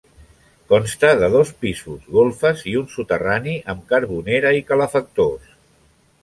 [0.71, 5.55] Consta de dos pisos, golfes i un soterrani amb carbonera i calefactors.